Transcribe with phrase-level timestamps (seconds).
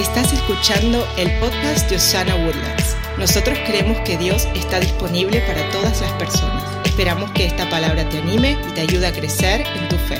[0.00, 2.96] Estás escuchando el podcast de Osana Woodlands.
[3.18, 6.64] Nosotros creemos que Dios está disponible para todas las personas.
[6.86, 10.16] Esperamos que esta palabra te anime y te ayude a crecer en tu fe.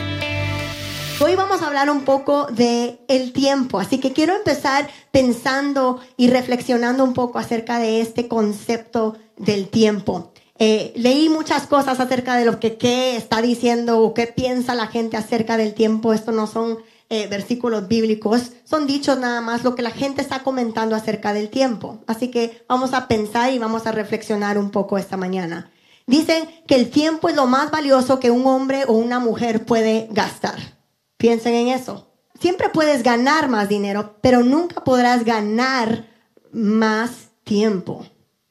[1.24, 6.28] Hoy vamos a hablar un poco de el tiempo, así que quiero empezar pensando y
[6.28, 10.34] reflexionando un poco acerca de este concepto del tiempo.
[10.58, 14.88] Eh, leí muchas cosas acerca de lo que qué está diciendo o qué piensa la
[14.88, 16.12] gente acerca del tiempo.
[16.12, 16.80] Esto no son
[17.12, 21.50] eh, versículos bíblicos, son dichos nada más lo que la gente está comentando acerca del
[21.50, 22.04] tiempo.
[22.06, 25.72] Así que vamos a pensar y vamos a reflexionar un poco esta mañana.
[26.06, 30.06] Dicen que el tiempo es lo más valioso que un hombre o una mujer puede
[30.12, 30.78] gastar.
[31.16, 32.12] Piensen en eso.
[32.40, 36.06] Siempre puedes ganar más dinero, pero nunca podrás ganar
[36.52, 38.06] más tiempo.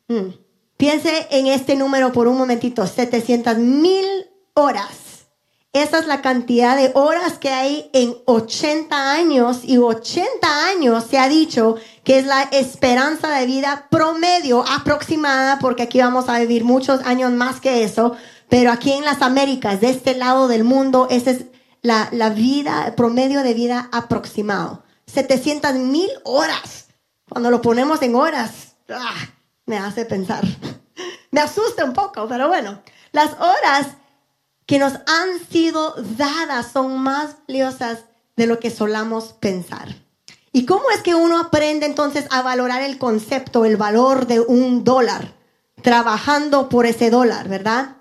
[0.10, 0.32] Hmm.
[0.76, 4.06] Piense en este número por un momentito, 700 mil
[4.54, 5.09] horas
[5.72, 11.20] esa es la cantidad de horas que hay en 80 años y 80 años se
[11.20, 16.64] ha dicho que es la esperanza de vida promedio aproximada, porque aquí vamos a vivir
[16.64, 18.16] muchos años más que eso,
[18.50, 21.46] pero aquí en las Américas, de este lado del mundo, esa es
[21.84, 24.84] la, la vida, promedio de vida aproximado.
[25.06, 26.88] 700 mil horas.
[27.30, 29.30] Cuando lo ponemos en horas, ¡ah!
[29.68, 30.44] me hace pensar.
[31.32, 33.99] me asusta un poco, pero bueno, las horas
[34.70, 39.96] que nos han sido dadas son más valiosas de lo que solamos pensar.
[40.52, 44.84] ¿Y cómo es que uno aprende entonces a valorar el concepto, el valor de un
[44.84, 45.34] dólar?
[45.82, 47.96] Trabajando por ese dólar, ¿verdad?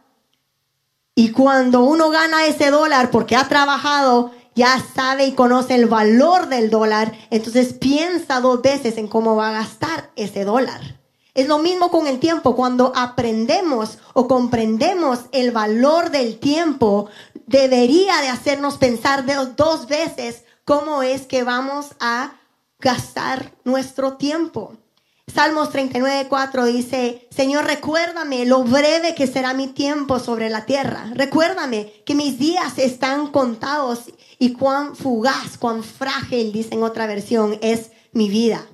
[1.14, 6.48] Y cuando uno gana ese dólar porque ha trabajado, ya sabe y conoce el valor
[6.48, 10.97] del dólar, entonces piensa dos veces en cómo va a gastar ese dólar.
[11.34, 12.56] Es lo mismo con el tiempo.
[12.56, 17.08] Cuando aprendemos o comprendemos el valor del tiempo,
[17.46, 19.24] debería de hacernos pensar
[19.56, 22.34] dos veces cómo es que vamos a
[22.78, 24.74] gastar nuestro tiempo.
[25.32, 31.10] Salmos 39, 4 dice, Señor, recuérdame lo breve que será mi tiempo sobre la tierra.
[31.14, 34.04] Recuérdame que mis días están contados
[34.38, 38.66] y cuán fugaz, cuán frágil, dice en otra versión, es mi vida.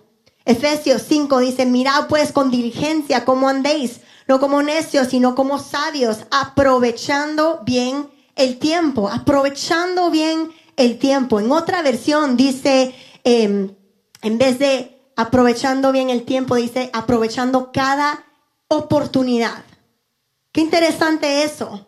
[0.45, 6.19] Efesios 5 dice, mirad pues con diligencia cómo andéis, no como necios, sino como sabios,
[6.31, 11.41] aprovechando bien el tiempo, aprovechando bien el tiempo.
[11.41, 12.95] En otra versión dice,
[13.25, 13.75] em,
[14.23, 18.25] en vez de aprovechando bien el tiempo, dice aprovechando cada
[18.69, 19.65] oportunidad.
[20.53, 21.87] Qué interesante eso.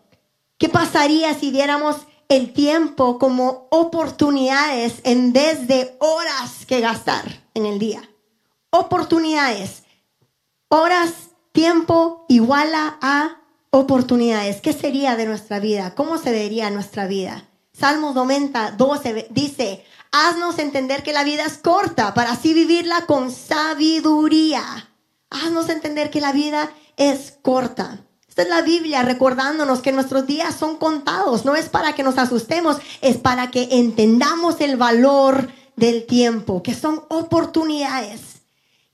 [0.57, 1.97] ¿Qué pasaría si diéramos
[2.29, 8.01] el tiempo como oportunidades en vez de horas que gastar en el día?
[8.69, 9.83] Oportunidades.
[10.69, 11.11] Horas,
[11.51, 13.37] tiempo iguala a
[13.69, 14.61] oportunidades.
[14.61, 15.95] ¿Qué sería de nuestra vida?
[15.95, 17.45] ¿Cómo se vería nuestra vida?
[17.73, 23.31] Salmos 90, 12 dice, haznos entender que la vida es corta para así vivirla con
[23.31, 24.89] sabiduría.
[25.29, 27.99] Haznos entender que la vida es corta.
[28.27, 31.45] Esta es la Biblia recordándonos que nuestros días son contados.
[31.45, 36.73] No es para que nos asustemos, es para que entendamos el valor del tiempo, que
[36.73, 38.36] son oportunidades.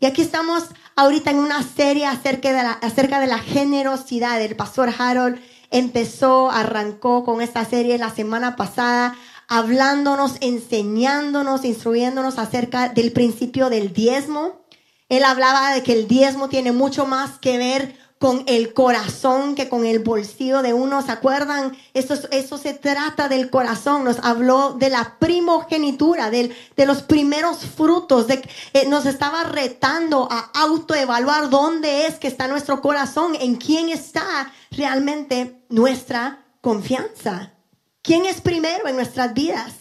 [0.03, 0.64] Y aquí estamos
[0.97, 4.41] ahorita en una serie acerca de la, acerca de la generosidad.
[4.41, 5.40] El pastor Harold
[5.72, 9.16] empezó, arrancó con esta serie la semana pasada,
[9.47, 14.66] hablándonos, enseñándonos, instruyéndonos acerca del principio del diezmo.
[15.08, 19.68] Él hablaba de que el diezmo tiene mucho más que ver con el corazón que
[19.68, 21.01] con el bolsillo de uno.
[21.01, 21.75] ¿Se acuerdan?
[21.94, 24.03] Eso, eso se trata del corazón.
[24.03, 28.28] Nos habló de la primogenitura, de, de los primeros frutos.
[28.28, 33.90] De, eh, nos estaba retando a autoevaluar dónde es que está nuestro corazón, en quién
[33.90, 37.53] está realmente nuestra confianza.
[38.01, 39.74] ¿Quién es primero en nuestras vidas?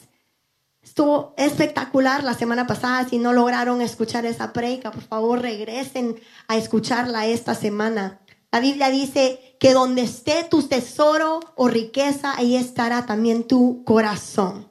[0.83, 3.09] Estuvo espectacular la semana pasada.
[3.09, 8.21] Si no lograron escuchar esa predica, por favor regresen a escucharla esta semana.
[8.53, 14.69] La Biblia dice que donde esté tu tesoro o riqueza, ahí estará también tu corazón.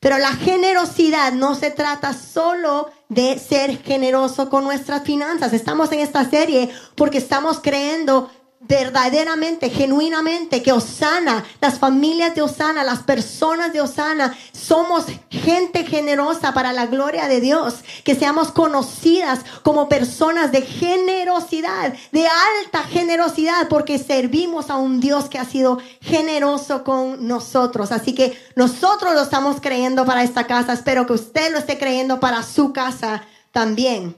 [0.00, 5.54] Pero la generosidad no se trata solo de ser generoso con nuestras finanzas.
[5.54, 8.30] Estamos en esta serie porque estamos creyendo
[8.62, 16.54] verdaderamente, genuinamente, que Osana, las familias de Osana, las personas de Osana, somos gente generosa
[16.54, 23.68] para la gloria de Dios, que seamos conocidas como personas de generosidad, de alta generosidad,
[23.68, 27.90] porque servimos a un Dios que ha sido generoso con nosotros.
[27.90, 32.20] Así que nosotros lo estamos creyendo para esta casa, espero que usted lo esté creyendo
[32.20, 34.16] para su casa también.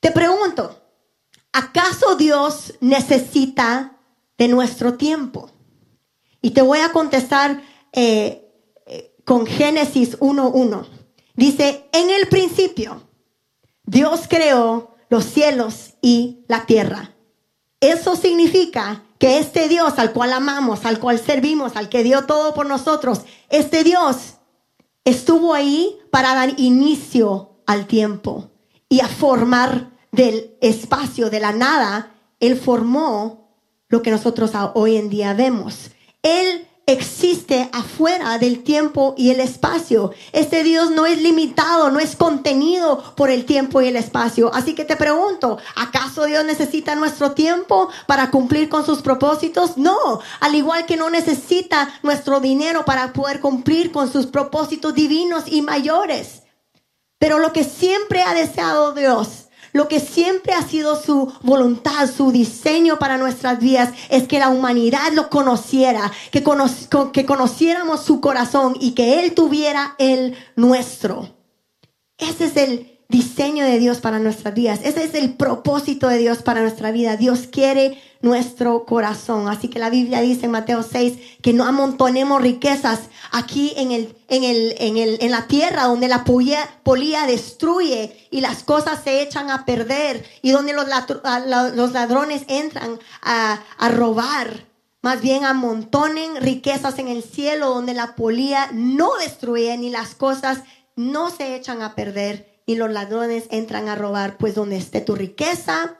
[0.00, 0.78] Te pregunto,
[1.52, 3.98] ¿acaso Dios necesita
[4.36, 5.50] de nuestro tiempo?
[6.40, 7.62] Y te voy a contestar
[7.92, 8.52] eh,
[8.86, 10.86] eh, con Génesis 1.1.
[11.34, 13.02] Dice, en el principio,
[13.84, 17.14] Dios creó los cielos y la tierra.
[17.80, 22.54] Eso significa que este Dios al cual amamos, al cual servimos, al que dio todo
[22.54, 24.34] por nosotros, este Dios
[25.04, 28.50] estuvo ahí para dar inicio al tiempo
[28.88, 33.54] y a formar del espacio, de la nada, Él formó
[33.88, 35.90] lo que nosotros hoy en día vemos.
[36.22, 40.12] Él existe afuera del tiempo y el espacio.
[40.32, 44.50] Este Dios no es limitado, no es contenido por el tiempo y el espacio.
[44.54, 49.76] Así que te pregunto, ¿acaso Dios necesita nuestro tiempo para cumplir con sus propósitos?
[49.76, 55.44] No, al igual que no necesita nuestro dinero para poder cumplir con sus propósitos divinos
[55.46, 56.42] y mayores.
[57.18, 62.32] Pero lo que siempre ha deseado Dios lo que siempre ha sido su voluntad, su
[62.32, 66.44] diseño para nuestras vidas, es que la humanidad lo conociera, que,
[67.12, 71.28] que conociéramos su corazón y que Él tuviera el nuestro.
[72.18, 74.80] Ese es el diseño de Dios para nuestras vidas.
[74.84, 77.16] Ese es el propósito de Dios para nuestra vida.
[77.16, 79.48] Dios quiere nuestro corazón.
[79.48, 84.14] Así que la Biblia dice en Mateo 6 que no amontonemos riquezas aquí en, el,
[84.28, 89.00] en, el, en, el, en la tierra donde la polía, polía, destruye y las cosas
[89.02, 90.86] se echan a perder y donde los,
[91.92, 94.66] ladrones entran a, a robar.
[95.00, 100.64] Más bien amontonen riquezas en el cielo donde la polía no destruye ni las cosas
[100.94, 105.14] no se echan a perder y los ladrones entran a robar, pues donde esté tu
[105.14, 105.96] riqueza,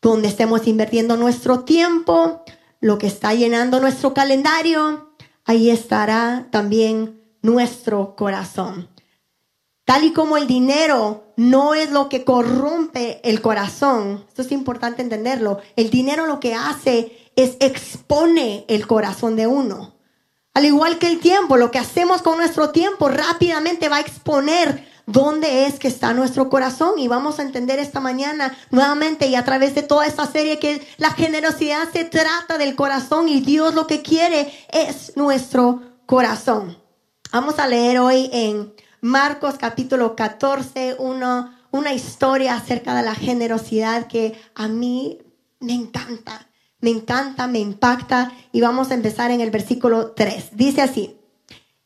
[0.00, 2.44] donde estemos invirtiendo nuestro tiempo,
[2.80, 5.12] lo que está llenando nuestro calendario,
[5.44, 8.88] ahí estará también nuestro corazón.
[9.84, 15.02] Tal y como el dinero no es lo que corrompe el corazón, esto es importante
[15.02, 19.94] entenderlo, el dinero lo que hace es expone el corazón de uno.
[20.54, 24.87] Al igual que el tiempo, lo que hacemos con nuestro tiempo rápidamente va a exponer
[25.08, 26.98] dónde es que está nuestro corazón.
[26.98, 30.86] Y vamos a entender esta mañana nuevamente y a través de toda esta serie que
[30.98, 36.78] la generosidad se trata del corazón y Dios lo que quiere es nuestro corazón.
[37.32, 44.38] Vamos a leer hoy en Marcos capítulo 14 una historia acerca de la generosidad que
[44.54, 45.18] a mí
[45.60, 46.44] me encanta.
[46.80, 50.50] Me encanta, me impacta y vamos a empezar en el versículo 3.
[50.52, 51.18] Dice así,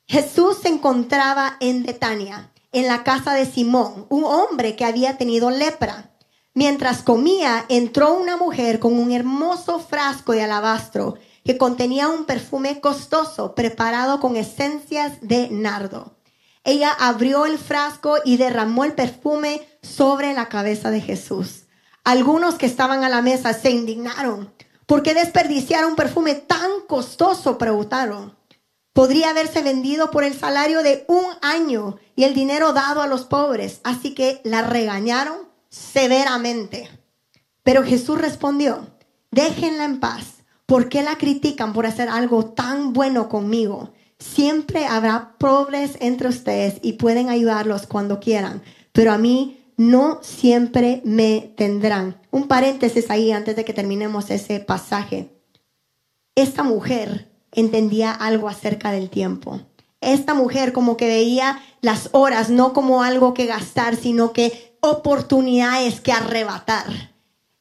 [0.06, 5.50] Jesús se encontraba en Betania en la casa de Simón, un hombre que había tenido
[5.50, 6.10] lepra.
[6.54, 12.80] Mientras comía, entró una mujer con un hermoso frasco de alabastro que contenía un perfume
[12.80, 16.16] costoso preparado con esencias de nardo.
[16.64, 21.64] Ella abrió el frasco y derramó el perfume sobre la cabeza de Jesús.
[22.04, 24.52] Algunos que estaban a la mesa se indignaron.
[24.86, 27.58] ¿Por qué desperdiciar un perfume tan costoso?
[27.58, 28.36] Preguntaron
[28.93, 33.25] podría haberse vendido por el salario de un año y el dinero dado a los
[33.25, 33.81] pobres.
[33.85, 36.89] Así que la regañaron severamente.
[37.62, 38.87] Pero Jesús respondió,
[39.31, 40.43] déjenla en paz.
[40.67, 43.93] ¿Por qué la critican por hacer algo tan bueno conmigo?
[44.19, 48.62] Siempre habrá pobres entre ustedes y pueden ayudarlos cuando quieran,
[48.93, 52.21] pero a mí no siempre me tendrán.
[52.31, 55.43] Un paréntesis ahí antes de que terminemos ese pasaje.
[56.35, 59.60] Esta mujer entendía algo acerca del tiempo.
[60.00, 66.00] Esta mujer como que veía las horas no como algo que gastar, sino que oportunidades
[66.00, 67.12] que arrebatar.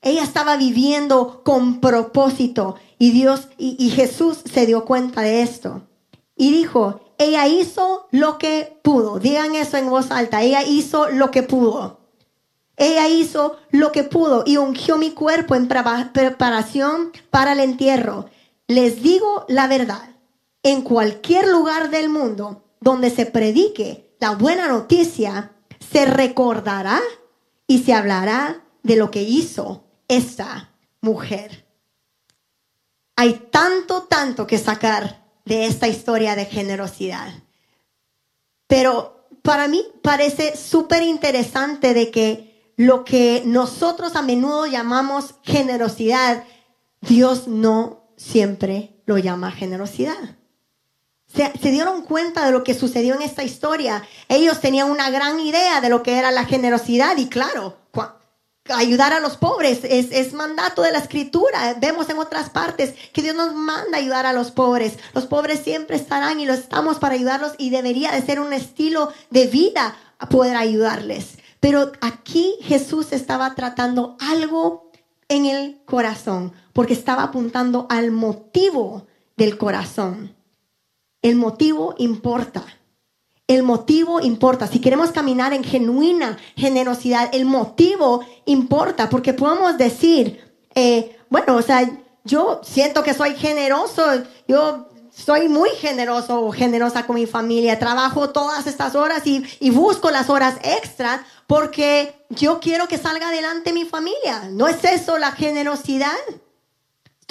[0.02, 5.84] Ella estaba viviendo con propósito y Dios y, Jesús se dio cuenta de esto.
[6.36, 9.20] Y dijo, ella hizo lo que pudo.
[9.20, 10.42] Digan eso en voz alta.
[10.42, 12.00] Ella hizo lo que pudo.
[12.78, 18.26] Ella hizo lo que pudo y ungió mi cuerpo en preparación para el entierro.
[18.72, 20.16] Les digo la verdad,
[20.64, 25.52] en cualquier lugar del mundo donde se predique la buena noticia,
[25.92, 27.02] se recordará
[27.68, 31.68] y se hablará de lo que hizo esta mujer.
[33.18, 37.28] Hay tanto, tanto que sacar de esta historia de generosidad.
[38.68, 46.46] Pero para mí parece súper interesante de que lo que nosotros a menudo llamamos generosidad,
[47.02, 50.38] Dios no siempre lo llama generosidad.
[51.28, 54.04] Se, dieron cuenta de lo que sucedió en esta historia.
[54.28, 57.78] Ellos tenían una gran idea de lo que era la generosidad y claro,
[58.68, 61.76] ayudar a los pobres es, es, mandato de la escritura.
[61.80, 64.98] Vemos en otras partes que Dios nos manda ayudar a los pobres.
[65.14, 69.12] Los pobres siempre estarán y lo estamos para ayudarlos y debería de ser un estilo
[69.30, 69.96] de vida
[70.30, 71.38] poder ayudarles.
[71.60, 74.92] Pero aquí Jesús estaba tratando algo
[75.28, 79.06] en el corazón, porque estaba apuntando al motivo
[79.38, 80.36] del corazón.
[81.22, 82.64] El motivo importa.
[83.48, 84.68] El motivo importa.
[84.68, 90.40] Si queremos caminar en genuina generosidad, el motivo importa, porque podemos decir,
[90.74, 91.90] eh, bueno, o sea,
[92.24, 94.04] yo siento que soy generoso,
[94.48, 99.70] yo soy muy generoso o generosa con mi familia, trabajo todas estas horas y, y
[99.70, 104.50] busco las horas extras porque yo quiero que salga adelante mi familia.
[104.50, 106.16] ¿No es eso la generosidad?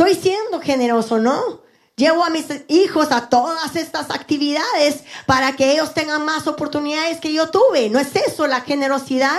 [0.00, 1.61] Estoy siendo generoso, ¿no?
[1.95, 7.35] Llevo a mis hijos a todas estas actividades para que ellos tengan más oportunidades que
[7.35, 7.90] yo tuve.
[7.90, 9.38] ¿No es eso la generosidad?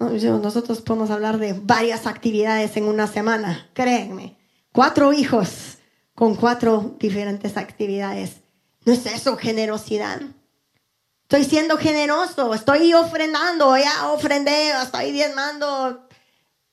[0.00, 4.36] Nosotros podemos hablar de varias actividades en una semana, créanme.
[4.72, 5.78] Cuatro hijos
[6.12, 8.32] con cuatro diferentes actividades.
[8.84, 10.20] ¿No es eso generosidad?
[11.22, 16.07] Estoy siendo generoso, estoy ofrendando, ya ofrendé, estoy diezmando,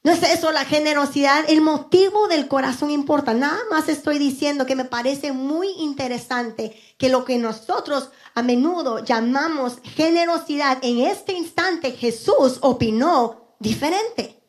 [0.06, 3.34] no es eso la generosidad, el motivo del corazón importa.
[3.34, 9.04] Nada más estoy diciendo que me parece muy interesante que lo que nosotros a menudo
[9.04, 14.44] llamamos generosidad, en este instante Jesús opinó diferente.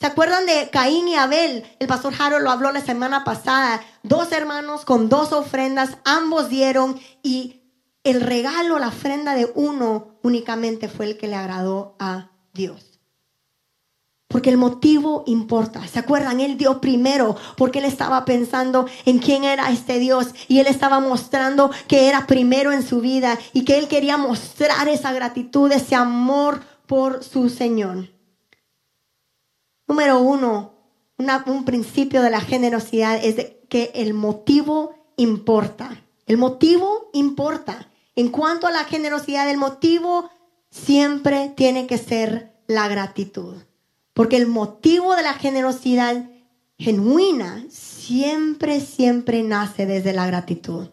[0.00, 1.66] ¿Se acuerdan de Caín y Abel?
[1.78, 3.84] El pastor Harold lo habló la semana pasada.
[4.02, 7.60] Dos hermanos con dos ofrendas, ambos dieron y
[8.04, 12.87] el regalo, la ofrenda de uno únicamente fue el que le agradó a Dios.
[14.28, 15.86] Porque el motivo importa.
[15.88, 16.40] ¿Se acuerdan?
[16.40, 21.00] Él dio primero porque él estaba pensando en quién era este Dios y él estaba
[21.00, 25.94] mostrando que era primero en su vida y que él quería mostrar esa gratitud, ese
[25.94, 28.10] amor por su Señor.
[29.86, 30.74] Número uno,
[31.46, 36.04] un principio de la generosidad es que el motivo importa.
[36.26, 37.90] El motivo importa.
[38.14, 40.28] En cuanto a la generosidad, el motivo
[40.70, 43.56] siempre tiene que ser la gratitud.
[44.18, 46.28] Porque el motivo de la generosidad
[46.76, 50.88] genuina siempre, siempre nace desde la gratitud.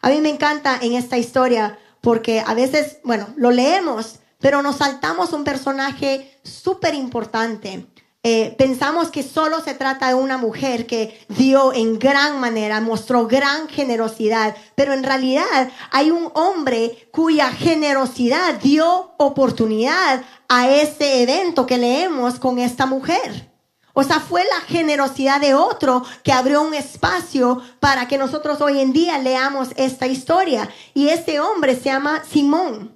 [0.00, 4.78] A mí me encanta en esta historia porque a veces, bueno, lo leemos, pero nos
[4.78, 7.86] saltamos un personaje súper importante.
[8.26, 13.26] Eh, pensamos que solo se trata de una mujer que dio en gran manera, mostró
[13.26, 21.66] gran generosidad, pero en realidad hay un hombre cuya generosidad dio oportunidad a ese evento
[21.66, 23.50] que leemos con esta mujer.
[23.92, 28.80] O sea, fue la generosidad de otro que abrió un espacio para que nosotros hoy
[28.80, 30.70] en día leamos esta historia.
[30.94, 32.93] Y ese hombre se llama Simón.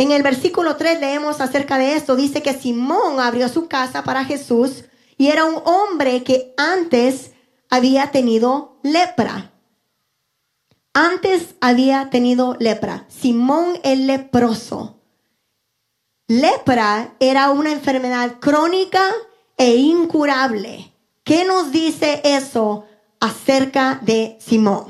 [0.00, 2.16] En el versículo 3 leemos acerca de esto.
[2.16, 4.84] Dice que Simón abrió su casa para Jesús
[5.18, 7.32] y era un hombre que antes
[7.68, 9.52] había tenido lepra.
[10.94, 13.04] Antes había tenido lepra.
[13.08, 15.02] Simón el leproso.
[16.28, 19.04] Lepra era una enfermedad crónica
[19.58, 20.94] e incurable.
[21.24, 22.86] ¿Qué nos dice eso
[23.20, 24.86] acerca de Simón?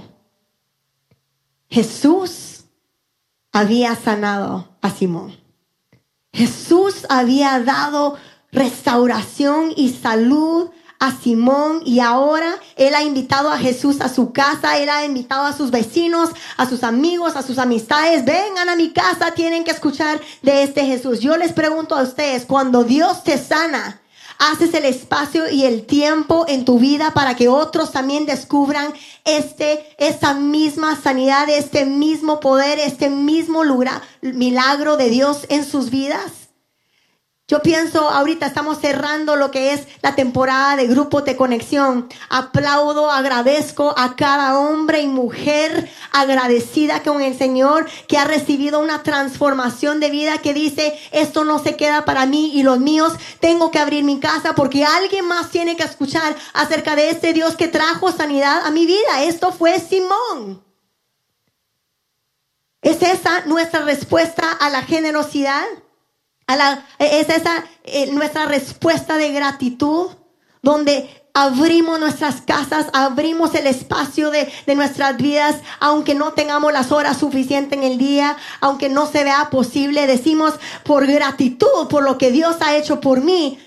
[1.69, 2.60] Jesús
[3.61, 5.37] había sanado a Simón.
[6.33, 8.17] Jesús había dado
[8.53, 14.79] restauración y salud a Simón y ahora él ha invitado a Jesús a su casa,
[14.79, 18.91] él ha invitado a sus vecinos, a sus amigos, a sus amistades, vengan a mi
[18.93, 21.21] casa, tienen que escuchar de este Jesús.
[21.21, 24.01] Yo les pregunto a ustedes, cuando Dios te sana,
[24.41, 28.93] haces el espacio y el tiempo en tu vida para que otros también descubran
[29.25, 35.91] este, esta misma sanidad, este mismo poder, este mismo lugar, milagro de Dios en sus
[35.91, 36.40] vidas.
[37.51, 42.09] Yo pienso, ahorita estamos cerrando lo que es la temporada de grupos de conexión.
[42.29, 49.03] Aplaudo, agradezco a cada hombre y mujer agradecida con el Señor que ha recibido una
[49.03, 53.15] transformación de vida que dice, esto no se queda para mí y los míos.
[53.41, 57.57] Tengo que abrir mi casa porque alguien más tiene que escuchar acerca de este Dios
[57.57, 59.25] que trajo sanidad a mi vida.
[59.25, 60.63] Esto fue Simón.
[62.81, 65.65] ¿Es esa nuestra respuesta a la generosidad?
[66.99, 70.09] Es esa eh, nuestra respuesta de gratitud,
[70.63, 76.93] donde abrimos nuestras casas, abrimos el espacio de, de, nuestras vidas, aunque no tengamos las
[76.93, 80.55] horas suficientes en el día, aunque no se vea posible, decimos
[80.85, 83.59] por gratitud, por lo que Dios ha hecho por mí,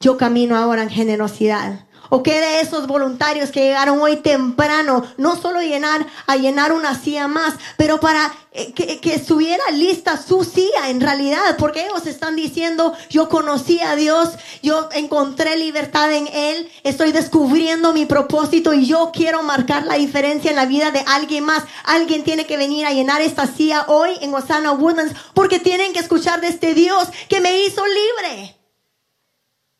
[0.00, 1.83] yo camino ahora en generosidad.
[2.08, 5.04] ¿O qué de esos voluntarios que llegaron hoy temprano?
[5.16, 10.16] No solo llenar, a llenar una silla más, pero para eh, que, que, estuviera lista
[10.22, 14.30] su silla en realidad, porque ellos están diciendo, yo conocí a Dios,
[14.62, 20.50] yo encontré libertad en Él, estoy descubriendo mi propósito y yo quiero marcar la diferencia
[20.50, 21.64] en la vida de alguien más.
[21.84, 26.00] Alguien tiene que venir a llenar esta silla hoy en Osana Woodlands porque tienen que
[26.00, 28.63] escuchar de este Dios que me hizo libre.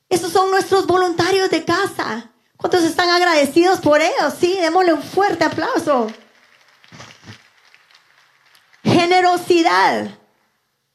[0.09, 2.31] Esos son nuestros voluntarios de casa.
[2.57, 4.35] ¿Cuántos están agradecidos por ellos?
[4.39, 6.11] Sí, démosle un fuerte aplauso.
[8.83, 10.19] Generosidad.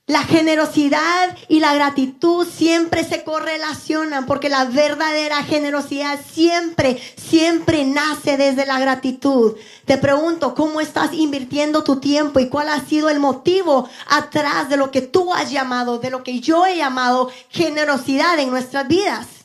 [0.10, 8.36] La generosidad y la gratitud siempre se correlacionan porque la verdadera generosidad siempre, siempre nace
[8.36, 9.56] desde la gratitud.
[9.86, 14.78] Te pregunto, ¿cómo estás invirtiendo tu tiempo y cuál ha sido el motivo atrás de
[14.78, 19.39] lo que tú has llamado, de lo que yo he llamado generosidad en nuestras vidas?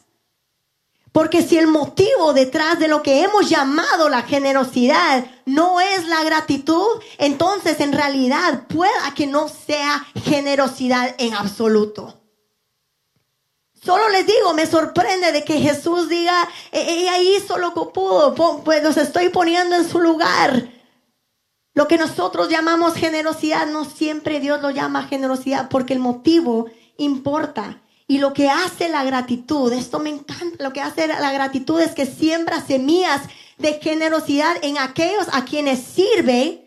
[1.15, 6.25] Porque si el motivo detrás de lo que hemos llamado la generosidad no es la
[6.25, 12.21] gratitud, entonces en realidad pueda que no sea generosidad en absoluto.
[13.81, 18.35] Solo les digo, me sorprende de que Jesús diga, e-, ella hizo lo que pudo,
[18.65, 20.69] pues los estoy poniendo en su lugar.
[21.75, 26.67] Lo que nosotros llamamos generosidad, no siempre Dios lo llama generosidad porque el motivo
[26.97, 27.84] importa.
[28.07, 31.93] Y lo que hace la gratitud, esto me encanta, lo que hace la gratitud es
[31.93, 33.23] que siembra semillas
[33.59, 36.61] de generosidad en aquellos a quienes sirve,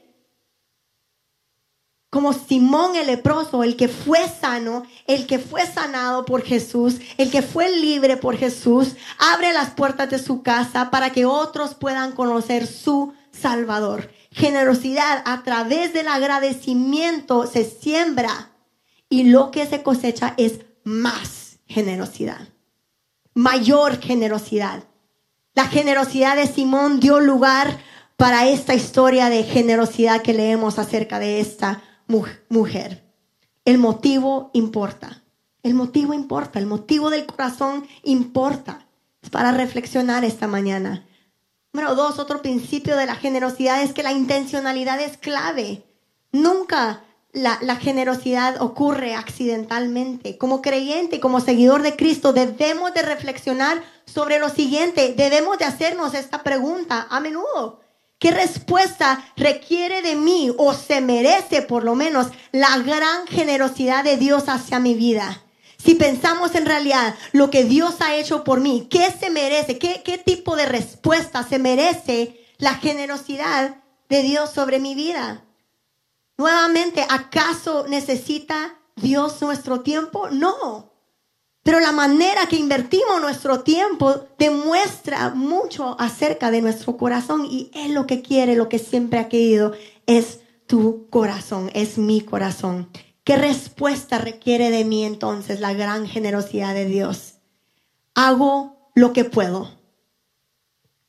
[2.09, 7.29] como Simón el leproso, el que fue sano, el que fue sanado por Jesús, el
[7.29, 12.13] que fue libre por Jesús, abre las puertas de su casa para que otros puedan
[12.13, 14.09] conocer su Salvador.
[14.31, 18.51] Generosidad a través del agradecimiento se siembra
[19.09, 22.47] y lo que se cosecha es más generosidad,
[23.33, 24.85] mayor generosidad.
[25.53, 27.77] La generosidad de Simón dio lugar
[28.15, 31.83] para esta historia de generosidad que leemos acerca de esta
[32.47, 33.03] mujer.
[33.65, 35.23] El motivo importa.
[35.61, 36.57] El motivo importa.
[36.57, 38.87] El motivo del corazón importa.
[39.21, 41.05] Es para reflexionar esta mañana.
[41.73, 45.83] Número dos, otro principio de la generosidad es que la intencionalidad es clave.
[46.31, 47.03] Nunca
[47.33, 50.37] la, generosidad ocurre accidentalmente.
[50.37, 55.13] Como creyente, como seguidor de Cristo, debemos de reflexionar sobre lo siguiente.
[55.15, 57.81] Debemos de hacernos esta pregunta a menudo.
[58.19, 64.17] ¿Qué respuesta requiere de mí o se merece por lo menos la gran generosidad de
[64.17, 65.43] Dios hacia mi vida?
[65.77, 69.77] Si pensamos en realidad lo que Dios ha hecho por mí, ¿qué se merece?
[69.77, 73.75] ¿Qué, qué tipo de respuesta se merece la generosidad
[74.09, 75.46] de Dios sobre mi vida?
[76.37, 80.29] Nuevamente, ¿acaso necesita Dios nuestro tiempo?
[80.29, 80.93] No.
[81.63, 87.93] Pero la manera que invertimos nuestro tiempo demuestra mucho acerca de nuestro corazón y Él
[87.93, 89.73] lo que quiere, lo que siempre ha querido,
[90.05, 92.89] es tu corazón, es mi corazón.
[93.23, 97.33] ¿Qué respuesta requiere de mí entonces la gran generosidad de Dios?
[98.15, 99.77] Hago lo que puedo.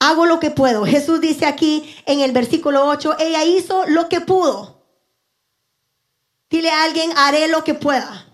[0.01, 0.85] Hago lo que puedo.
[0.85, 4.78] Jesús dice aquí en el versículo 8, ella hizo lo que pudo.
[6.51, 8.27] Dile a alguien, haré lo que pueda.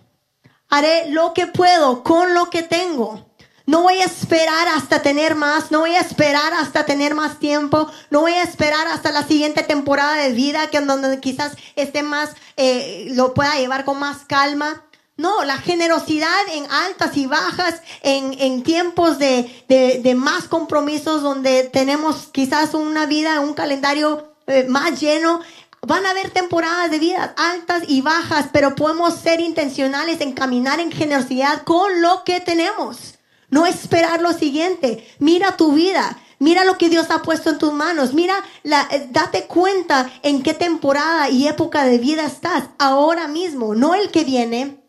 [0.69, 3.27] Haré lo que puedo con lo que tengo.
[3.67, 7.91] No voy a esperar hasta tener más, no voy a esperar hasta tener más tiempo,
[8.11, 12.03] no voy a esperar hasta la siguiente temporada de vida, que en donde quizás esté
[12.03, 14.85] más, eh, lo pueda llevar con más calma.
[15.17, 21.63] No, la generosidad en altas y bajas, en, en tiempos de, de, más compromisos donde
[21.73, 25.41] tenemos quizás una vida, un calendario eh, más lleno,
[25.87, 30.81] Van a haber temporadas de vida altas y bajas, pero podemos ser intencionales en caminar
[30.81, 33.15] en generosidad con lo que tenemos.
[33.51, 35.07] No esperar lo siguiente.
[35.19, 36.19] Mira tu vida.
[36.39, 38.15] Mira lo que Dios ha puesto en tus manos.
[38.15, 43.75] Mira, la, eh, date cuenta en qué temporada y época de vida estás ahora mismo.
[43.75, 44.83] No el que viene,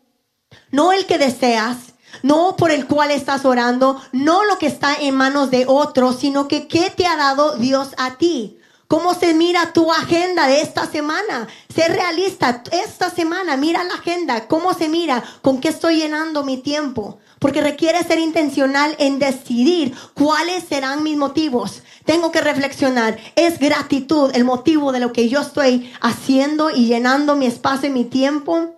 [0.70, 1.76] no el que deseas,
[2.22, 6.48] no por el cual estás orando, no lo que está en manos de otros, sino
[6.48, 8.58] que qué te ha dado Dios a ti.
[8.88, 11.48] ¿Cómo se mira tu agenda de esta semana?
[11.74, 12.62] Sé realista.
[12.70, 14.46] Esta semana, mira la agenda.
[14.46, 15.24] ¿Cómo se mira?
[15.42, 17.18] ¿Con qué estoy llenando mi tiempo?
[17.40, 21.82] Porque requiere ser intencional en decidir cuáles serán mis motivos.
[22.04, 23.18] Tengo que reflexionar.
[23.34, 27.92] ¿Es gratitud el motivo de lo que yo estoy haciendo y llenando mi espacio y
[27.92, 28.72] mi tiempo?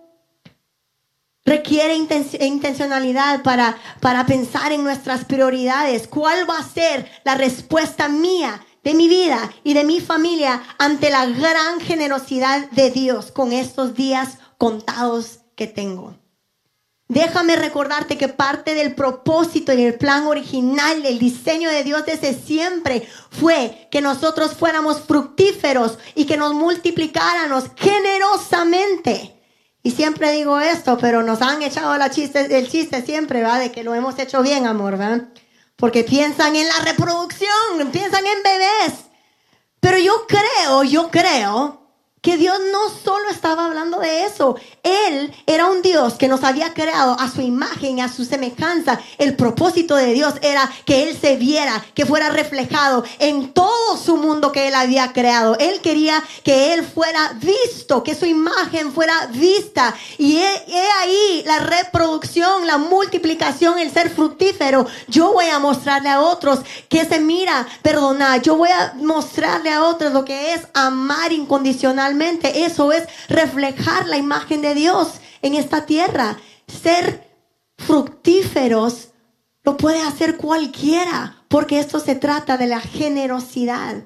[1.45, 6.07] Requiere intencionalidad para, para pensar en nuestras prioridades.
[6.07, 11.09] ¿Cuál va a ser la respuesta mía de mi vida y de mi familia ante
[11.09, 16.15] la gran generosidad de Dios con estos días contados que tengo.
[17.09, 22.35] Déjame recordarte que parte del propósito y el plan original del diseño de Dios desde
[22.35, 29.35] siempre fue que nosotros fuéramos fructíferos y que nos multiplicáramos generosamente.
[29.81, 33.57] Y siempre digo esto, pero nos han echado la chiste, el chiste siempre, ¿va?
[33.57, 35.29] De que lo hemos hecho bien, amor, ¿verdad?
[35.79, 38.93] Porque piensan en la reproducción, piensan en bebés.
[39.79, 41.78] Pero yo creo, yo creo
[42.21, 46.73] que Dios no solo estaba hablando de eso, Él era un Dios que nos había
[46.73, 48.99] creado a su imagen, a su semejanza.
[49.17, 54.17] El propósito de Dios era que Él se viera, que fuera reflejado en todo su
[54.17, 55.57] mundo que Él había creado.
[55.59, 59.95] Él quería que Él fuera visto, que su imagen fuera vista.
[60.17, 64.85] Y he, ahí la reproducción, la multiplicación, el ser fructífero.
[65.07, 68.41] Yo voy a mostrarle a otros que se mira, perdonar.
[68.41, 74.17] Yo voy a mostrarle a otros lo que es amar incondicional eso es reflejar la
[74.17, 76.37] imagen de Dios en esta tierra.
[76.67, 77.27] Ser
[77.77, 79.09] fructíferos
[79.63, 84.03] lo puede hacer cualquiera, porque esto se trata de la generosidad.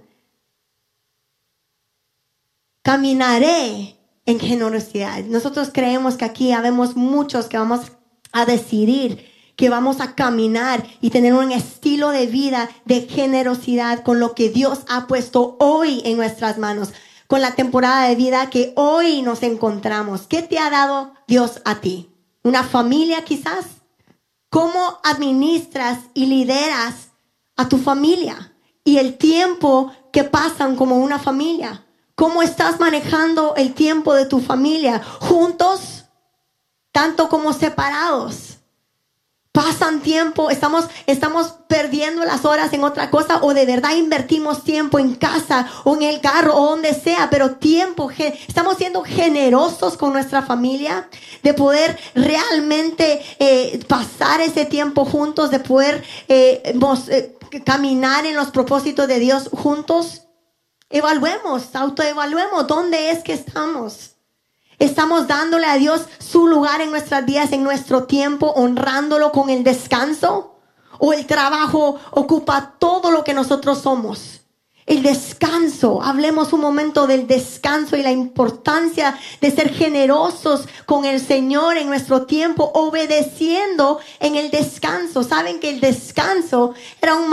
[2.82, 5.24] Caminaré en generosidad.
[5.24, 7.92] Nosotros creemos que aquí habemos muchos que vamos
[8.32, 14.20] a decidir que vamos a caminar y tener un estilo de vida de generosidad con
[14.20, 16.90] lo que Dios ha puesto hoy en nuestras manos
[17.34, 20.28] con la temporada de vida que hoy nos encontramos.
[20.28, 22.14] ¿Qué te ha dado Dios a ti?
[22.44, 23.66] ¿Una familia quizás?
[24.52, 27.08] ¿Cómo administras y lideras
[27.56, 28.54] a tu familia?
[28.84, 31.84] Y el tiempo que pasan como una familia.
[32.14, 35.02] ¿Cómo estás manejando el tiempo de tu familia?
[35.22, 36.04] ¿Juntos?
[36.92, 38.53] Tanto como separados
[39.54, 44.98] pasan tiempo, estamos, estamos perdiendo las horas en otra cosa o de verdad invertimos tiempo
[44.98, 48.10] en casa o en el carro o donde sea, pero tiempo,
[48.48, 51.08] estamos siendo generosos con nuestra familia,
[51.44, 56.74] de poder realmente eh, pasar ese tiempo juntos, de poder eh,
[57.12, 60.24] eh, caminar en los propósitos de Dios juntos.
[60.90, 64.13] Evaluemos, autoevaluemos dónde es que estamos.
[64.84, 69.64] Estamos dándole a Dios su lugar en nuestras vidas, en nuestro tiempo, honrándolo con el
[69.64, 70.58] descanso.
[71.00, 74.42] O el trabajo ocupa todo lo que nosotros somos.
[74.86, 81.22] El descanso, hablemos un momento del descanso y la importancia de ser generosos con el
[81.22, 85.24] Señor en nuestro tiempo, obedeciendo en el descanso.
[85.24, 87.32] Saben que el descanso era un,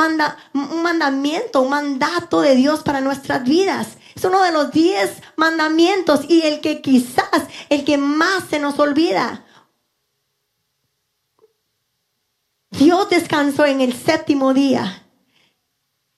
[0.55, 3.89] un mandamiento, un mandato de Dios para nuestras vidas.
[4.15, 7.29] Es uno de los diez mandamientos y el que quizás
[7.69, 9.45] el que más se nos olvida.
[12.71, 15.05] Dios descansó en el séptimo día.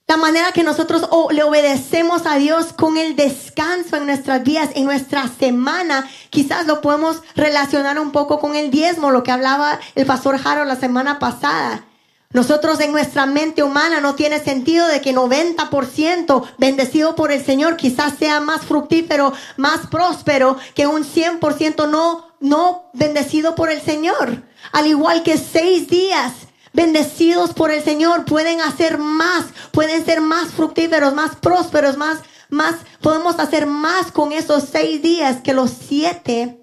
[0.06, 4.84] La manera que nosotros le obedecemos a Dios con el descanso en nuestras vidas, en
[4.84, 10.04] nuestra semana, quizás lo podemos relacionar un poco con el diezmo, lo que hablaba el
[10.04, 11.86] pastor Jaro la semana pasada.
[12.32, 17.76] Nosotros en nuestra mente humana no tiene sentido de que 90% bendecido por el Señor
[17.76, 24.42] quizás sea más fructífero, más próspero que un 100% no, no bendecido por el Señor.
[24.72, 26.32] Al igual que seis días
[26.72, 32.76] bendecidos por el Señor pueden hacer más, pueden ser más fructíferos, más prósperos, más, más,
[33.02, 36.58] podemos hacer más con esos seis días que los siete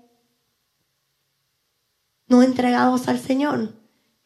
[2.27, 3.78] no entregados al Señor.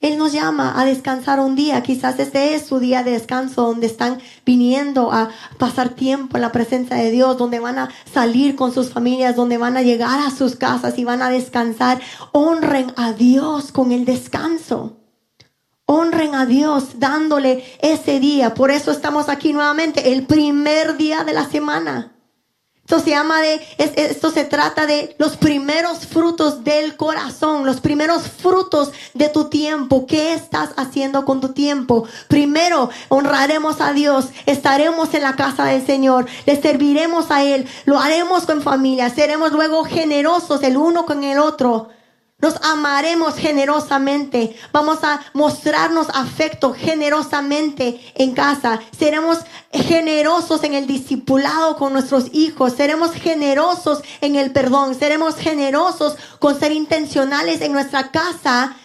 [0.04, 1.82] Él nos llama a descansar un día.
[1.82, 6.52] Quizás este es su día de descanso donde están viniendo a pasar tiempo en la
[6.52, 10.30] presencia de Dios, donde van a salir con sus familias, donde van a llegar a
[10.30, 12.02] sus casas y van a descansar.
[12.34, 14.98] Honren a Dios con el descanso.
[15.86, 18.54] Honren a Dios dándole ese día.
[18.56, 22.12] Por eso estamos aquí nuevamente, el primer día de la semana.
[22.93, 28.27] Esto se llama de, esto se trata de los primeros frutos del corazón, los primeros
[28.27, 30.06] frutos de tu tiempo.
[30.06, 32.06] ¿Qué estás haciendo con tu tiempo?
[32.27, 37.97] Primero, honraremos a Dios, estaremos en la casa del Señor, le serviremos a Él, lo
[37.97, 41.89] haremos con familia, seremos luego generosos el uno con el otro.
[42.43, 44.53] Nos amaremos generosamente.
[44.73, 48.82] Vamos a mostrarnos afecto generosamente en casa.
[48.99, 49.38] Seremos
[49.71, 52.73] generosos en el discipulado con nuestros hijos.
[52.73, 54.93] Seremos generosos en el perdón.
[54.93, 58.75] Seremos generosos con ser intencionales en nuestra casa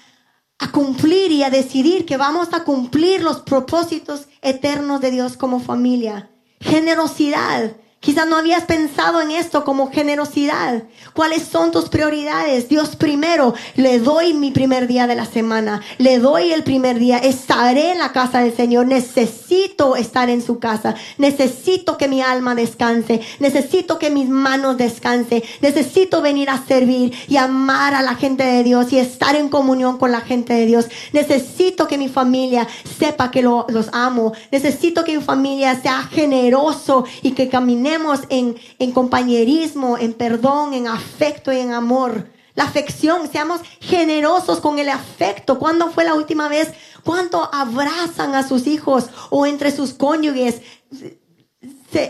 [0.60, 5.58] a cumplir y a decidir que vamos a cumplir los propósitos eternos de Dios como
[5.58, 6.30] familia.
[6.60, 10.84] Generosidad Quizás no habías pensado en esto como generosidad.
[11.14, 12.68] ¿Cuáles son tus prioridades?
[12.68, 17.18] Dios primero, le doy mi primer día de la semana, le doy el primer día,
[17.18, 22.54] estaré en la casa del Señor, necesito estar en su casa, necesito que mi alma
[22.54, 28.44] descanse, necesito que mis manos descansen, necesito venir a servir y amar a la gente
[28.44, 30.86] de Dios y estar en comunión con la gente de Dios.
[31.12, 37.32] Necesito que mi familia sepa que los amo, necesito que mi familia sea generoso y
[37.32, 37.87] que camine
[38.28, 42.30] en, en compañerismo, en perdón, en afecto y en amor.
[42.54, 45.58] La afección, seamos generosos con el afecto.
[45.58, 46.72] ¿Cuándo fue la última vez?
[47.04, 50.60] ¿Cuánto abrazan a sus hijos o entre sus cónyuges?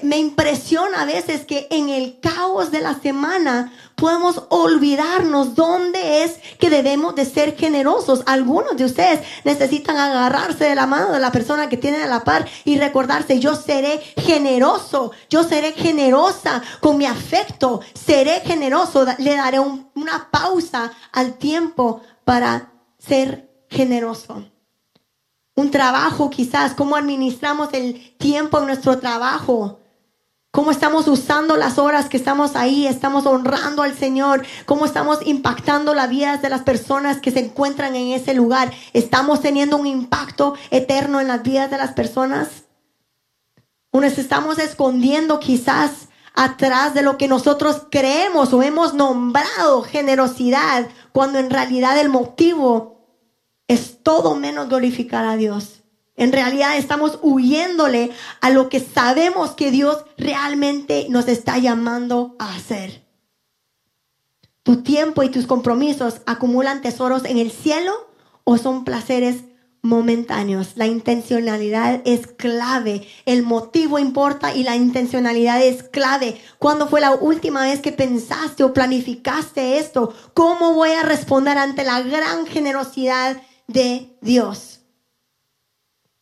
[0.02, 6.38] Me impresiona a veces que en el caos de la semana podemos olvidarnos dónde es
[6.58, 8.22] que debemos de ser generosos.
[8.26, 12.24] Algunos de ustedes necesitan agarrarse de la mano de la persona que tiene a la
[12.24, 19.36] par y recordarse, yo seré generoso, yo seré generosa con mi afecto, seré generoso, le
[19.36, 24.44] daré una pausa al tiempo para ser generoso.
[25.58, 29.80] Un trabajo quizás, cómo administramos el tiempo en nuestro trabajo
[30.52, 35.94] cómo estamos usando las horas que estamos ahí, estamos honrando al Señor, cómo estamos impactando
[35.94, 40.54] la vida de las personas que se encuentran en ese lugar, estamos teniendo un impacto
[40.70, 42.48] eterno en las vidas de las personas.
[43.90, 50.88] O nos estamos escondiendo quizás atrás de lo que nosotros creemos o hemos nombrado generosidad,
[51.12, 52.97] cuando en realidad el motivo
[53.68, 55.82] es todo menos glorificar a Dios.
[56.16, 62.56] En realidad estamos huyéndole a lo que sabemos que Dios realmente nos está llamando a
[62.56, 63.06] hacer.
[64.64, 67.92] Tu tiempo y tus compromisos acumulan tesoros en el cielo
[68.42, 69.44] o son placeres
[69.82, 70.72] momentáneos.
[70.74, 73.06] La intencionalidad es clave.
[73.24, 76.40] El motivo importa y la intencionalidad es clave.
[76.58, 80.12] ¿Cuándo fue la última vez que pensaste o planificaste esto?
[80.34, 84.80] ¿Cómo voy a responder ante la gran generosidad de Dios?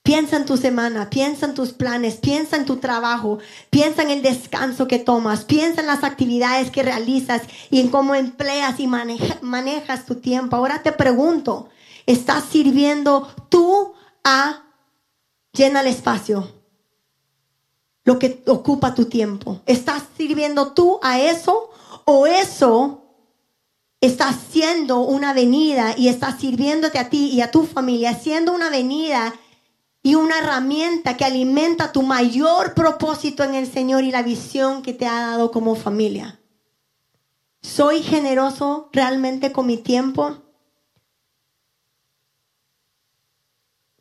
[0.07, 4.23] Piensa en tu semana, piensa en tus planes, piensa en tu trabajo, piensa en el
[4.23, 10.07] descanso que tomas, piensa en las actividades que realizas y en cómo empleas y manejas
[10.07, 10.55] tu tiempo.
[10.55, 11.71] Ahora te pregunto,
[12.07, 14.63] ¿estás sirviendo tú a
[15.53, 16.53] llena el espacio?
[18.05, 19.61] Lo que ocupa tu tiempo.
[19.67, 21.71] ¿Estás sirviendo tú a eso
[22.05, 23.06] o eso
[24.07, 28.71] está siendo una venida y está sirviéndote a ti y a tu familia, siendo una
[28.71, 29.35] venida
[30.03, 34.93] y una herramienta que alimenta tu mayor propósito en el Señor y la visión que
[34.93, 36.41] te ha dado como familia.
[37.61, 40.43] ¿Soy generoso realmente con mi tiempo?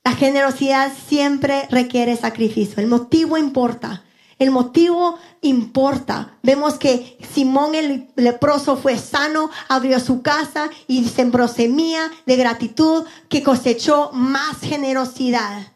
[0.03, 2.81] La generosidad siempre requiere sacrificio.
[2.81, 4.03] El motivo importa.
[4.37, 6.37] El motivo importa.
[6.43, 13.05] Vemos que Simón el leproso fue sano, abrió su casa y sembró semilla de gratitud
[13.29, 15.71] que cosechó más generosidad.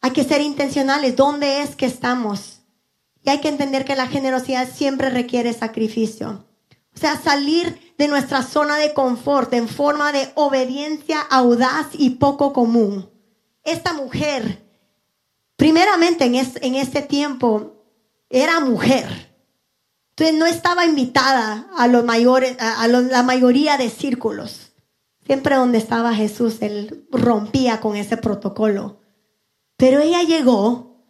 [0.00, 1.16] Hay que ser intencionales.
[1.16, 2.60] ¿Dónde es que estamos?
[3.22, 6.44] Y hay que entender que la generosidad siempre requiere sacrificio.
[6.94, 12.52] O sea, salir de nuestra zona de confort en forma de obediencia audaz y poco
[12.52, 13.10] común.
[13.64, 14.63] Esta mujer,
[15.56, 17.74] primeramente en, en este tiempo,
[18.30, 19.34] era mujer.
[20.10, 24.72] Entonces no estaba invitada a, la mayoría de círculos.
[25.26, 29.00] Siempre donde estaba Jesús, él rompía con ese protocolo.
[29.76, 31.02] Pero ella llegó,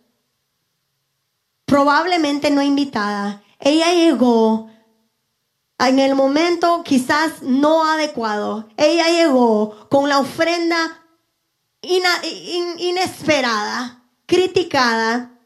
[1.67, 4.71] probablemente no invitada, ella llegó
[5.79, 8.69] en el momento quizás no adecuado.
[8.77, 11.03] Ella llegó con la ofrenda
[11.83, 15.39] inesperada, criticada,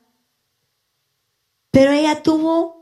[1.71, 2.79] pero ella tuvo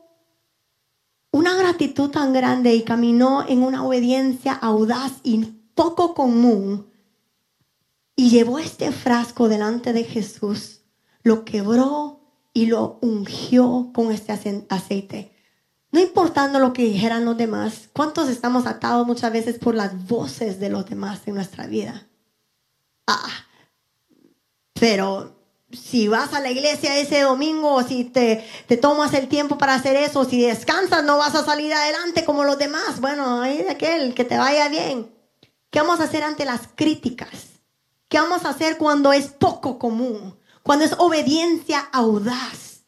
[1.31, 6.91] una gratitud tan grande y caminó en una obediencia audaz y poco común
[8.17, 10.81] y llevó este frasco delante de Jesús,
[11.23, 12.21] lo quebró
[12.55, 14.33] y lo ungió con este
[14.71, 15.37] aceite.
[15.93, 20.59] No importando lo que dijeran los demás, ¿cuántos estamos atados muchas veces por las voces
[20.59, 22.09] de los demás en nuestra vida?
[23.07, 23.29] Ah,
[24.73, 25.36] pero
[25.73, 29.97] si vas a la iglesia ese domingo, si te, te, tomas el tiempo para hacer
[29.97, 33.01] eso, si descansas, no vas a salir adelante como los demás.
[33.01, 35.13] Bueno, ahí de aquel, que te vaya bien.
[35.71, 37.57] ¿Qué vamos a hacer ante las críticas?
[38.09, 40.39] ¿Qué vamos a hacer cuando es poco común?
[40.63, 42.85] Cuando es obediencia audaz.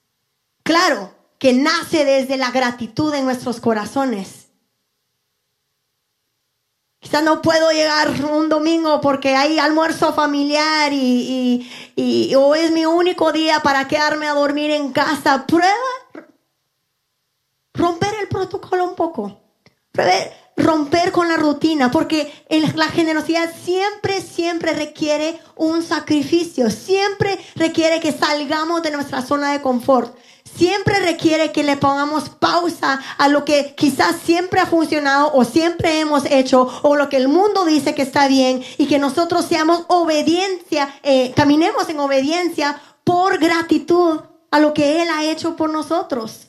[0.62, 4.37] Claro, que nace desde la gratitud en nuestros corazones.
[7.00, 12.86] Quizá no puedo llegar un domingo porque hay almuerzo familiar y, y, o es mi
[12.86, 15.46] único día para quedarme a dormir en casa.
[15.46, 15.74] Prueba
[17.74, 19.40] romper el protocolo un poco.
[19.92, 20.12] Prueba
[20.58, 22.32] romper con la rutina, porque
[22.74, 29.62] la generosidad siempre, siempre requiere un sacrificio, siempre requiere que salgamos de nuestra zona de
[29.62, 30.14] confort,
[30.58, 36.00] siempre requiere que le pongamos pausa a lo que quizás siempre ha funcionado o siempre
[36.00, 39.84] hemos hecho o lo que el mundo dice que está bien y que nosotros seamos
[39.86, 46.48] obediencia, eh, caminemos en obediencia por gratitud a lo que Él ha hecho por nosotros.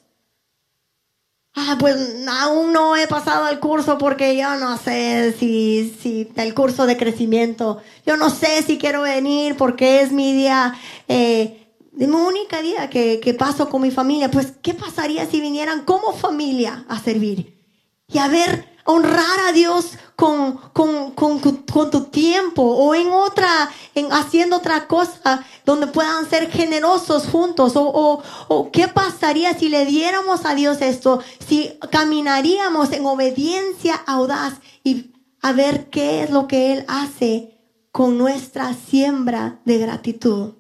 [1.56, 1.96] Ah, pues
[2.30, 6.96] aún no he pasado el curso porque yo no sé si, si el curso de
[6.96, 10.74] crecimiento, yo no sé si quiero venir porque es mi día,
[11.08, 11.59] eh,
[12.00, 15.84] de mi única día que, que paso con mi familia, pues ¿qué pasaría si vinieran
[15.84, 17.60] como familia a servir?
[18.08, 23.70] Y a ver, honrar a Dios con, con, con, con, tu tiempo o en otra,
[23.96, 29.68] en haciendo otra cosa donde puedan ser generosos juntos o, o, o qué pasaría si
[29.68, 34.54] le diéramos a Dios esto, si caminaríamos en obediencia audaz
[34.86, 37.60] y a ver qué es lo que Él hace
[37.92, 40.59] con nuestra siembra de gratitud.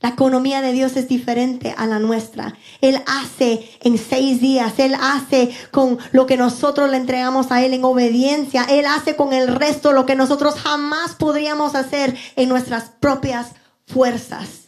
[0.00, 2.54] La economía de Dios es diferente a la nuestra.
[2.80, 7.74] Él hace en seis días, Él hace con lo que nosotros le entregamos a Él
[7.74, 12.90] en obediencia, Él hace con el resto lo que nosotros jamás podríamos hacer en nuestras
[12.98, 13.48] propias
[13.86, 14.59] fuerzas.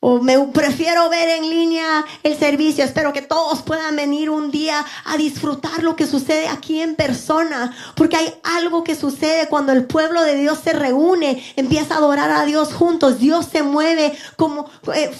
[0.00, 2.84] O me prefiero ver en línea el servicio.
[2.84, 7.74] Espero que todos puedan venir un día a disfrutar lo que sucede aquí en persona.
[7.96, 12.30] Porque hay algo que sucede cuando el pueblo de Dios se reúne, empieza a adorar
[12.30, 13.18] a Dios juntos.
[13.18, 14.70] Dios se mueve como...
[14.94, 15.10] Eh,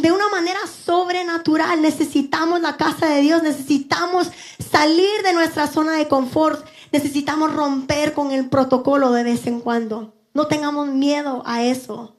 [0.00, 1.82] de una manera sobrenatural.
[1.82, 8.32] Necesitamos la casa de Dios, necesitamos salir de nuestra zona de confort, necesitamos romper con
[8.32, 10.14] el protocolo de vez en cuando.
[10.32, 12.16] No tengamos miedo a eso.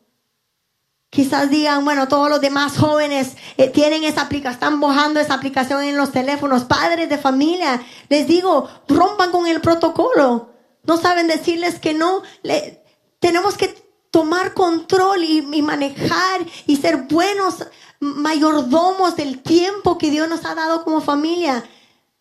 [1.15, 5.81] Quizás digan, bueno, todos los demás jóvenes eh, tienen esa aplicación, están bajando esa aplicación
[5.81, 6.65] en los teléfonos.
[6.65, 10.49] Padres de familia, les digo, rompan con el protocolo.
[10.83, 12.21] No saben decirles que no.
[13.19, 17.65] tenemos que tomar control y, y manejar y ser buenos
[18.01, 21.63] mayordomos del tiempo que Dios nos ha dado como familia.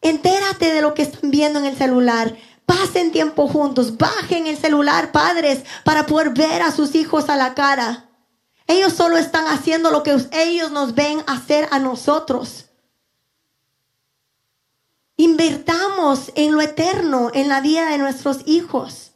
[0.02, 2.36] Entérate de lo que están viendo en el celular.
[2.64, 3.96] Pasen tiempo juntos.
[3.96, 8.08] Bajen el celular, padres, para poder ver a sus hijos a la cara.
[8.66, 12.70] Ellos solo están haciendo lo que ellos nos ven hacer a nosotros.
[15.16, 19.12] Invertamos en lo eterno, en la vida de nuestros hijos.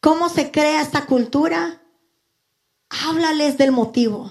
[0.00, 1.82] ¿Cómo se crea esta cultura?
[2.88, 4.30] Háblales del motivo.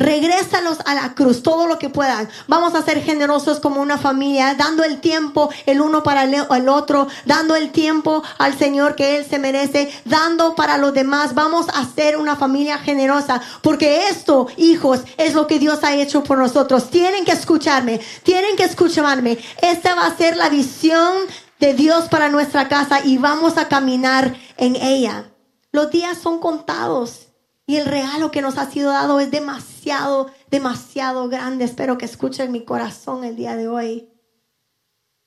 [0.00, 2.26] Regrésalos a la cruz, todo lo que puedan.
[2.48, 7.06] Vamos a ser generosos como una familia, dando el tiempo el uno para el otro,
[7.26, 11.34] dando el tiempo al Señor que Él se merece, dando para los demás.
[11.34, 16.24] Vamos a ser una familia generosa, porque esto, hijos, es lo que Dios ha hecho
[16.24, 16.88] por nosotros.
[16.88, 19.36] Tienen que escucharme, tienen que escucharme.
[19.60, 21.12] Esta va a ser la visión
[21.58, 25.30] de Dios para nuestra casa y vamos a caminar en ella.
[25.72, 27.29] Los días son contados.
[27.70, 31.64] Y el regalo que nos ha sido dado es demasiado, demasiado grande.
[31.64, 34.08] Espero que escuchen mi corazón el día de hoy.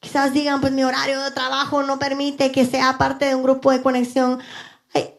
[0.02, 3.72] Quizás digan, pues mi horario de trabajo no permite que sea parte de un grupo
[3.72, 4.40] de conexión.
[4.94, 5.14] Hay,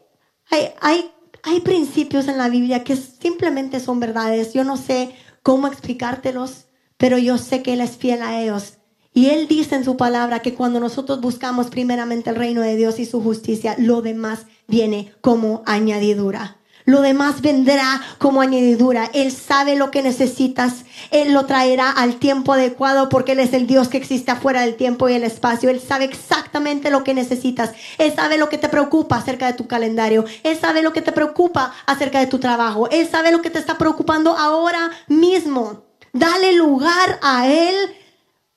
[0.51, 1.11] hay, hay,
[1.41, 4.53] hay principios en la Biblia que simplemente son verdades.
[4.53, 8.73] Yo no sé cómo explicártelos, pero yo sé que Él es fiel a ellos.
[9.13, 12.99] Y Él dice en su palabra que cuando nosotros buscamos primeramente el reino de Dios
[12.99, 16.59] y su justicia, lo demás viene como añadidura.
[16.85, 19.09] Lo demás vendrá como añadidura.
[19.13, 20.85] Él sabe lo que necesitas.
[21.09, 24.75] Él lo traerá al tiempo adecuado porque Él es el Dios que existe afuera del
[24.75, 25.69] tiempo y el espacio.
[25.69, 27.71] Él sabe exactamente lo que necesitas.
[27.97, 30.25] Él sabe lo que te preocupa acerca de tu calendario.
[30.43, 32.87] Él sabe lo que te preocupa acerca de tu trabajo.
[32.91, 35.85] Él sabe lo que te está preocupando ahora mismo.
[36.13, 37.75] Dale lugar a Él.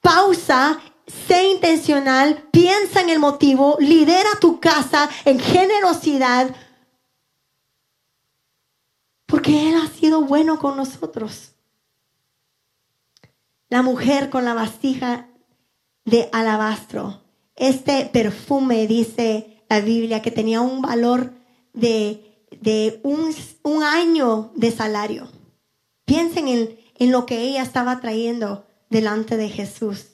[0.00, 0.78] Pausa
[1.26, 6.54] sé intencional, piensa en el motivo, lidera tu casa en generosidad,
[9.28, 11.52] porque Él ha sido bueno con nosotros.
[13.68, 15.28] La mujer con la vasija
[16.06, 17.22] de alabastro.
[17.54, 21.34] Este perfume, dice la Biblia, que tenía un valor
[21.74, 25.28] de, de un, un, año de salario.
[26.06, 30.06] Piensen en, en lo que ella estaba trayendo delante de Jesús.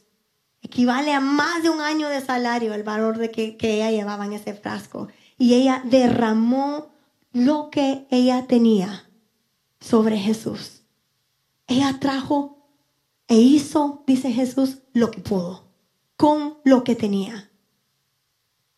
[0.61, 4.27] Equivale a más de un año de salario el valor de que, que ella llevaba
[4.27, 5.07] en ese frasco.
[5.39, 6.94] Y ella derramó
[7.35, 9.11] lo que ella tenía
[9.81, 10.85] sobre Jesús.
[11.67, 12.69] Ella trajo
[13.27, 15.65] e hizo, dice Jesús, lo que pudo,
[16.17, 17.51] con lo que tenía.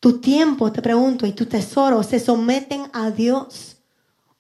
[0.00, 3.76] Tu tiempo, te pregunto, y tu tesoro se someten a Dios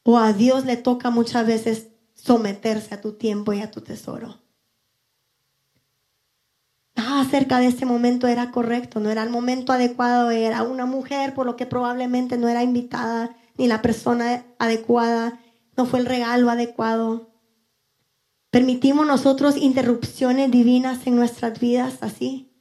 [0.02, 4.40] o a Dios le toca muchas veces someterse a tu tiempo y a tu tesoro.
[6.94, 11.44] Acerca de ese momento era correcto, no era el momento adecuado, era una mujer, por
[11.44, 15.40] lo que probablemente no era invitada ni la persona adecuada,
[15.76, 17.30] no fue el regalo adecuado.
[18.50, 22.52] Permitimos nosotros interrupciones divinas en nuestras vidas así.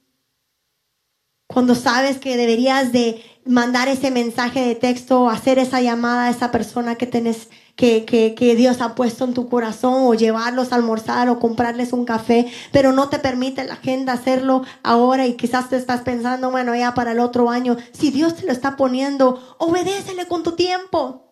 [1.47, 6.29] Cuando sabes que deberías de mandar ese mensaje de texto o hacer esa llamada a
[6.29, 10.71] esa persona que, tenés, que, que, que Dios ha puesto en tu corazón o llevarlos
[10.71, 15.35] a almorzar o comprarles un café, pero no te permite la agenda hacerlo ahora y
[15.35, 17.77] quizás te estás pensando, bueno, ya para el otro año.
[17.91, 21.25] Si Dios te lo está poniendo, obedécele con tu tiempo.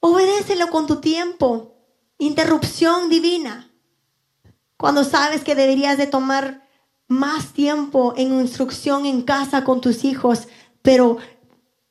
[0.00, 1.76] Obedécelo con tu tiempo.
[2.18, 3.70] Interrupción divina.
[4.76, 6.66] Cuando sabes que deberías de tomar
[7.06, 10.48] más tiempo en instrucción en casa con tus hijos,
[10.80, 11.18] pero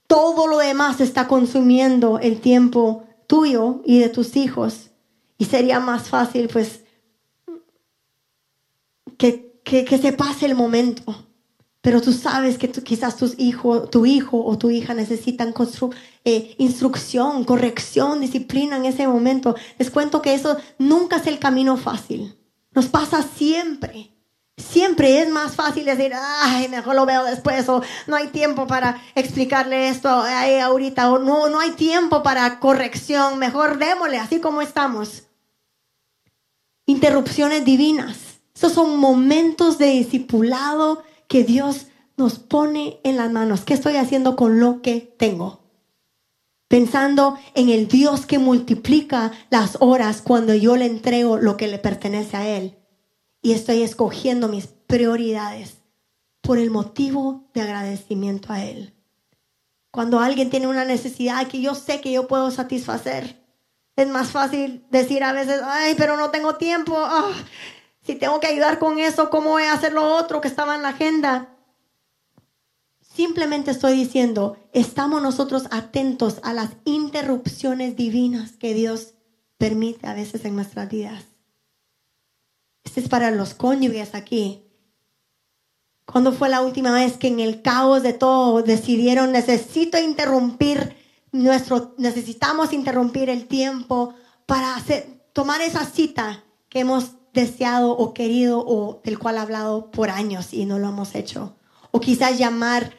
[0.10, 4.90] todo lo demás está consumiendo el tiempo tuyo y de tus hijos.
[5.38, 6.84] Y sería más fácil, pues,
[9.20, 11.28] que, que, se pase el momento.
[11.82, 15.54] Pero tú sabes que quizás tus hijo, tu hijo o tu hija necesitan
[16.26, 19.56] eh, instrucción, corrección, disciplina en ese momento.
[19.78, 22.36] Les cuento que eso nunca es el camino fácil.
[22.72, 24.12] Nos pasa siempre.
[24.60, 29.02] Siempre es más fácil decir, ay, mejor lo veo después, o no hay tiempo para
[29.16, 35.24] explicarle esto ahorita, o no, no hay tiempo para corrección, mejor démosle así como estamos.
[36.86, 38.18] Interrupciones divinas.
[38.54, 41.88] Esos son momentos de discipulado que Dios
[42.18, 43.62] nos pone en las manos.
[43.62, 45.62] ¿Qué estoy haciendo con lo que tengo?
[46.68, 51.80] Pensando en el Dios que multiplica las horas cuando yo le entrego lo que le
[51.80, 52.79] pertenece a Él
[53.42, 55.78] y estoy escogiendo mis prioridades
[56.42, 58.94] por el motivo de agradecimiento a Él.
[59.92, 63.44] Cuando alguien tiene una necesidad que yo sé que yo puedo satisfacer,
[63.96, 66.96] es más fácil decir a veces, ay, pero no tengo tiempo.
[66.98, 67.34] Ah,
[68.02, 70.84] si tengo que ayudar con eso, ¿cómo voy a hacer lo otro que estaba en
[70.84, 71.56] la agenda?
[73.02, 79.16] Simplemente estoy diciendo, estamos nosotros atentos a las interrupciones divinas que Dios
[79.58, 81.29] permite a veces en nuestras vidas.
[82.84, 84.66] Este es para los cónyuges aquí.
[86.06, 90.96] ¿Cuándo fue la última vez que en el caos de todo decidieron necesito interrumpir
[91.32, 94.16] nuestro, necesitamos interrumpir el tiempo
[94.48, 100.10] para hacer, tomar esa cita que hemos deseado o querido o del cual hablado por
[100.10, 101.56] años y no lo hemos hecho?
[101.92, 102.92] O quizás llamar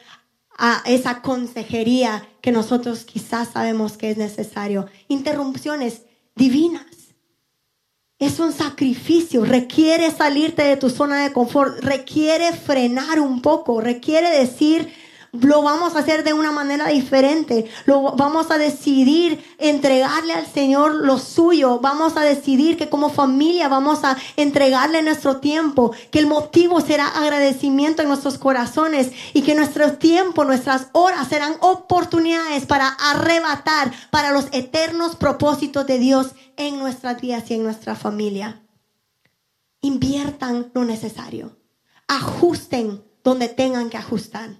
[0.56, 4.86] a esa consejería que nosotros quizás sabemos que es necesario.
[5.08, 6.02] Interrupciones
[6.36, 6.84] divinas.
[8.20, 14.28] Es un sacrificio, requiere salirte de tu zona de confort, requiere frenar un poco, requiere
[14.28, 14.92] decir,
[15.32, 17.70] lo vamos a hacer de una manera diferente.
[17.86, 21.78] Lo vamos a decidir entregarle al Señor lo suyo.
[21.78, 27.06] Vamos a decidir que como familia vamos a entregarle nuestro tiempo, que el motivo será
[27.06, 34.32] agradecimiento en nuestros corazones y que nuestro tiempo, nuestras horas serán oportunidades para arrebatar para
[34.32, 38.62] los eternos propósitos de Dios en nuestras vidas y en nuestra familia.
[39.80, 41.56] Inviertan lo necesario.
[42.08, 44.59] Ajusten donde tengan que ajustar.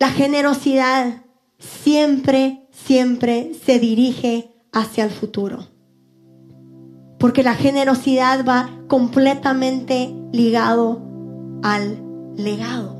[0.00, 1.24] La generosidad
[1.58, 5.66] siempre, siempre se dirige hacia el futuro.
[7.18, 11.02] Porque la generosidad va completamente ligado
[11.64, 12.00] al
[12.36, 12.97] legado.